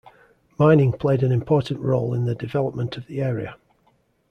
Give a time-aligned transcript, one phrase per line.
[0.57, 3.55] Mining played an important role in the development of the area.